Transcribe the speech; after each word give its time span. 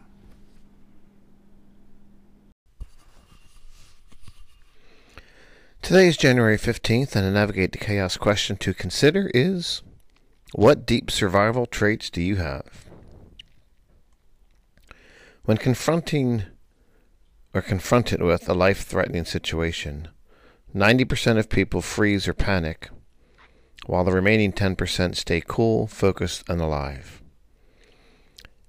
Today 5.83 6.07
is 6.07 6.17
January 6.17 6.57
15th, 6.57 7.17
and 7.17 7.27
a 7.27 7.33
Navigate 7.33 7.73
the 7.73 7.79
Chaos 7.79 8.17
question 8.17 8.57
to 8.59 8.73
consider 8.73 9.29
is 9.35 9.83
What 10.55 10.87
deep 10.87 11.11
survival 11.11 11.67
traits 11.67 12.11
do 12.11 12.23
you 12.23 12.37
have? 12.37 12.87
When 15.47 15.57
confronting 15.57 16.45
or 17.53 17.61
confronted 17.61 18.23
with 18.23 18.49
a 18.49 18.55
life 18.55 18.87
threatening 18.87 19.25
situation, 19.25 20.07
90% 20.73 21.39
of 21.39 21.49
people 21.49 21.83
freeze 21.83 22.29
or 22.29 22.35
panic 22.35 22.91
while 23.87 24.05
the 24.05 24.13
remaining 24.13 24.53
10% 24.53 25.15
stay 25.15 25.43
cool, 25.47 25.87
focused, 25.87 26.45
and 26.49 26.61
alive. 26.61 27.23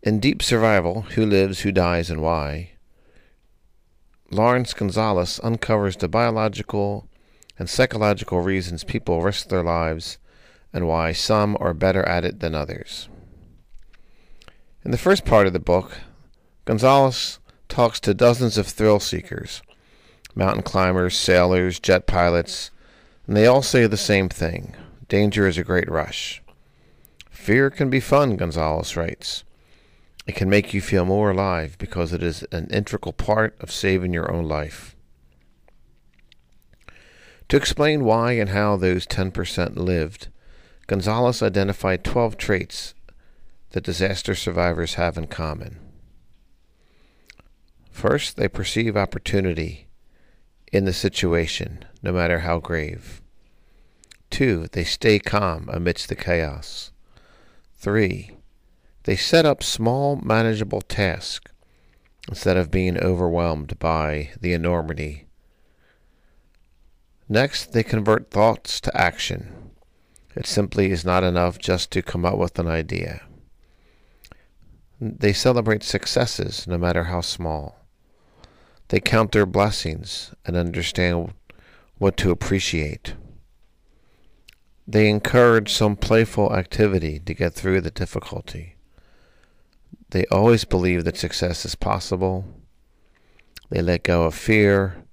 In 0.03 0.19
Deep 0.19 0.41
Survival 0.41 1.01
Who 1.01 1.25
Lives, 1.25 1.61
Who 1.61 1.71
Dies, 1.71 2.09
and 2.09 2.21
Why, 2.21 2.71
Laurence 4.29 4.73
Gonzales 4.73 5.39
uncovers 5.41 5.97
the 5.97 6.07
biological 6.07 7.07
and 7.57 7.69
psychological 7.69 8.41
reasons 8.41 8.83
people 8.83 9.21
risk 9.21 9.49
their 9.49 9.63
lives 9.63 10.17
and 10.73 10.87
why 10.87 11.11
some 11.11 11.57
are 11.59 11.73
better 11.73 12.03
at 12.03 12.25
it 12.25 12.39
than 12.39 12.53
others. 12.53 13.09
In 14.83 14.91
the 14.91 14.97
first 14.97 15.25
part 15.25 15.47
of 15.47 15.53
the 15.53 15.59
book, 15.59 15.97
Gonzales 16.65 17.39
talks 17.67 17.99
to 18.01 18.13
dozens 18.13 18.57
of 18.57 18.67
thrill 18.67 18.99
seekers 18.99 19.61
mountain 20.35 20.61
climbers, 20.61 21.17
sailors, 21.17 21.79
jet 21.79 22.05
pilots, 22.05 22.69
and 23.25 23.35
they 23.35 23.47
all 23.47 23.63
say 23.63 23.87
the 23.87 23.97
same 23.97 24.29
thing 24.29 24.75
Danger 25.07 25.47
is 25.47 25.57
a 25.57 25.63
great 25.63 25.89
rush. 25.89 26.41
Fear 27.29 27.69
can 27.69 27.89
be 27.89 28.01
fun, 28.01 28.35
Gonzales 28.35 28.95
writes. 28.95 29.45
It 30.25 30.35
can 30.35 30.49
make 30.49 30.73
you 30.73 30.81
feel 30.81 31.05
more 31.05 31.31
alive 31.31 31.77
because 31.77 32.11
it 32.11 32.21
is 32.21 32.43
an 32.51 32.67
integral 32.69 33.13
part 33.13 33.55
of 33.61 33.71
saving 33.71 34.11
your 34.11 34.29
own 34.29 34.45
life. 34.45 34.97
To 37.47 37.55
explain 37.55 38.03
why 38.03 38.33
and 38.33 38.49
how 38.49 38.75
those 38.75 39.07
10% 39.07 39.77
lived, 39.77 40.27
Gonzales 40.87 41.41
identified 41.41 42.03
12 42.03 42.37
traits 42.37 42.93
that 43.71 43.85
disaster 43.85 44.35
survivors 44.35 44.95
have 44.95 45.17
in 45.17 45.27
common. 45.27 45.79
First, 47.89 48.35
they 48.35 48.49
perceive 48.49 48.97
opportunity 48.97 49.87
in 50.73 50.83
the 50.83 50.93
situation, 50.93 51.85
no 52.03 52.11
matter 52.11 52.39
how 52.39 52.59
grave. 52.59 53.21
Two, 54.29 54.67
they 54.71 54.83
stay 54.83 55.19
calm 55.19 55.69
amidst 55.71 56.09
the 56.09 56.15
chaos. 56.15 56.91
Three, 57.77 58.31
they 59.03 59.15
set 59.15 59.45
up 59.45 59.63
small, 59.63 60.17
manageable 60.17 60.81
tasks 60.81 61.51
instead 62.27 62.57
of 62.57 62.71
being 62.71 62.97
overwhelmed 62.97 63.79
by 63.79 64.31
the 64.39 64.53
enormity. 64.53 65.27
Next, 67.29 67.73
they 67.73 67.83
convert 67.83 68.31
thoughts 68.31 68.81
to 68.81 68.97
action. 68.99 69.71
It 70.35 70.45
simply 70.45 70.91
is 70.91 71.05
not 71.05 71.23
enough 71.23 71.57
just 71.57 71.91
to 71.91 72.01
come 72.01 72.25
up 72.25 72.37
with 72.37 72.59
an 72.59 72.67
idea. 72.67 73.21
They 74.99 75.33
celebrate 75.33 75.83
successes, 75.83 76.67
no 76.67 76.77
matter 76.77 77.05
how 77.05 77.21
small. 77.21 77.85
They 78.89 78.99
count 78.99 79.31
their 79.31 79.45
blessings 79.45 80.33
and 80.45 80.55
understand 80.55 81.33
what 81.97 82.17
to 82.17 82.31
appreciate. 82.31 83.15
They 84.87 85.09
encourage 85.09 85.73
some 85.73 85.97
playful 85.97 86.55
activity 86.55 87.19
to 87.19 87.33
get 87.33 87.53
through 87.53 87.81
the 87.81 87.91
difficulty. 87.91 88.75
They 90.11 90.25
always 90.27 90.63
believe 90.63 91.03
that 91.03 91.17
success 91.17 91.65
is 91.65 91.75
possible. 91.75 92.45
They 93.69 93.81
let 93.81 94.03
go 94.03 94.23
of 94.23 94.33
fear. 94.33 95.03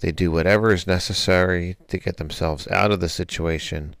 They 0.00 0.10
do 0.10 0.32
whatever 0.32 0.72
is 0.72 0.88
necessary 0.88 1.76
to 1.86 1.98
get 1.98 2.16
themselves 2.16 2.66
out 2.66 2.90
of 2.90 2.98
the 2.98 3.08
situation. 3.08 3.94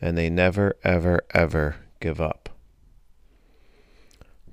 And 0.00 0.16
they 0.16 0.30
never, 0.30 0.76
ever, 0.82 1.26
ever 1.34 1.76
give 2.00 2.18
up. 2.18 2.48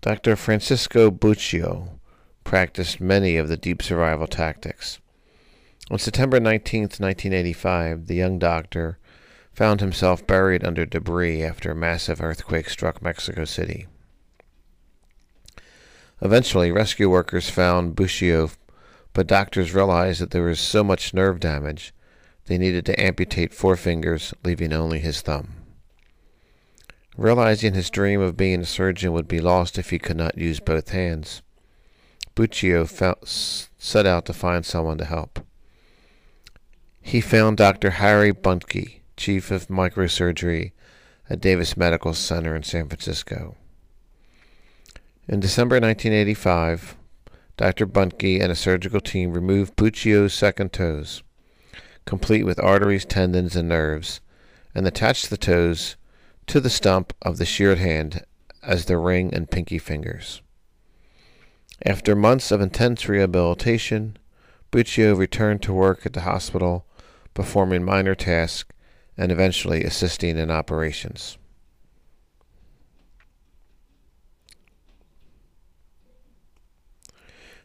Dr. 0.01 0.35
Francisco 0.35 1.09
Bucio 1.09 1.99
practiced 2.43 2.99
many 2.99 3.37
of 3.37 3.47
the 3.47 3.55
deep 3.55 3.81
survival 3.81 4.27
tactics. 4.27 4.99
On 5.89 5.97
September 5.97 6.41
19, 6.41 6.81
1985, 6.81 8.07
the 8.07 8.15
young 8.15 8.37
doctor 8.37 8.99
found 9.53 9.79
himself 9.81 10.25
buried 10.25 10.63
under 10.63 10.85
debris 10.85 11.43
after 11.43 11.71
a 11.71 11.75
massive 11.75 12.21
earthquake 12.21 12.69
struck 12.69 13.01
Mexico 13.01 13.45
City. 13.45 13.87
Eventually, 16.21 16.71
rescue 16.71 17.09
workers 17.09 17.49
found 17.49 17.95
Bucio, 17.95 18.55
but 19.13 19.27
doctors 19.27 19.73
realized 19.73 20.21
that 20.21 20.31
there 20.31 20.43
was 20.43 20.59
so 20.59 20.83
much 20.83 21.13
nerve 21.13 21.39
damage 21.39 21.93
they 22.45 22.57
needed 22.57 22.85
to 22.85 22.99
amputate 22.99 23.53
four 23.53 23.75
fingers, 23.75 24.33
leaving 24.43 24.73
only 24.73 24.99
his 24.99 25.21
thumb. 25.21 25.53
Realizing 27.15 27.73
his 27.73 27.89
dream 27.89 28.21
of 28.21 28.35
being 28.35 28.61
a 28.61 28.65
surgeon 28.65 29.13
would 29.13 29.27
be 29.27 29.39
lost 29.39 29.77
if 29.77 29.91
he 29.91 29.99
could 29.99 30.17
not 30.17 30.37
use 30.37 30.59
both 30.59 30.89
hands, 30.89 31.41
Bucio 32.35 32.87
set 33.77 34.05
out 34.05 34.25
to 34.25 34.33
find 34.33 34.65
someone 34.65 34.97
to 34.97 35.05
help. 35.05 35.45
He 37.01 37.21
found 37.21 37.57
Dr. 37.57 37.91
Harry 37.91 38.33
Buncke, 38.33 39.01
chief 39.23 39.51
of 39.51 39.69
microsurgery 39.69 40.73
at 41.29 41.39
Davies 41.39 41.77
Medical 41.77 42.13
Center 42.13 42.57
in 42.57 42.63
San 42.63 42.89
Francisco. 42.89 43.55
In 45.29 45.39
December 45.39 45.75
1985, 45.75 46.97
Dr. 47.55 47.87
Buncke 47.87 48.41
and 48.41 48.51
a 48.51 48.55
surgical 48.55 48.99
team 48.99 49.31
removed 49.31 49.77
Bucio's 49.77 50.33
second 50.33 50.73
toes, 50.73 51.23
complete 52.03 52.43
with 52.43 52.61
arteries, 52.61 53.05
tendons, 53.05 53.55
and 53.55 53.69
nerves, 53.69 54.19
and 54.75 54.85
attached 54.85 55.29
the 55.29 55.37
toes 55.37 55.95
to 56.47 56.59
the 56.59 56.69
stump 56.69 57.13
of 57.21 57.37
the 57.37 57.45
sheared 57.45 57.77
hand 57.77 58.25
as 58.61 58.85
the 58.85 58.97
ring 58.97 59.33
and 59.33 59.49
pinky 59.49 59.77
fingers. 59.77 60.41
After 61.85 62.13
months 62.13 62.51
of 62.51 62.59
intense 62.59 63.07
rehabilitation, 63.07 64.17
Bucio 64.69 65.17
returned 65.17 65.61
to 65.61 65.71
work 65.71 66.05
at 66.05 66.11
the 66.11 66.27
hospital, 66.27 66.85
performing 67.33 67.85
minor 67.85 68.15
tasks 68.15 68.72
and 69.17 69.31
eventually 69.31 69.83
assisting 69.83 70.37
in 70.37 70.49
operations. 70.49 71.37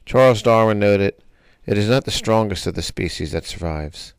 Charles 0.04 0.40
Darwin 0.42 0.78
noted, 0.78 1.22
It 1.66 1.76
is 1.76 1.88
not 1.88 2.04
the 2.04 2.10
strongest 2.10 2.66
of 2.66 2.74
the 2.74 2.82
species 2.82 3.32
that 3.32 3.44
survives, 3.44 4.14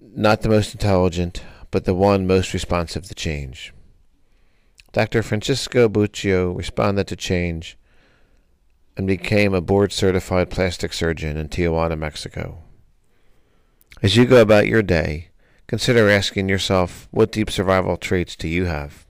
not 0.00 0.40
the 0.40 0.48
most 0.48 0.72
intelligent, 0.72 1.42
but 1.70 1.84
the 1.84 1.94
one 1.94 2.26
most 2.26 2.54
responsive 2.54 3.04
to 3.04 3.14
change. 3.14 3.72
Dr. 4.92 5.22
Francisco 5.22 5.88
Bucio 5.88 6.56
responded 6.56 7.06
to 7.08 7.16
change 7.16 7.78
and 8.96 9.06
became 9.06 9.54
a 9.54 9.60
board 9.60 9.92
certified 9.92 10.50
plastic 10.50 10.92
surgeon 10.92 11.36
in 11.36 11.48
Tijuana, 11.48 11.98
Mexico. 11.98 12.62
As 14.02 14.16
you 14.16 14.26
go 14.26 14.42
about 14.42 14.66
your 14.66 14.82
day, 14.82 15.28
consider 15.68 16.10
asking 16.10 16.48
yourself 16.48 17.06
what 17.12 17.30
deep 17.30 17.48
survival 17.48 17.96
traits 17.96 18.34
do 18.34 18.48
you 18.48 18.64
have? 18.64 19.06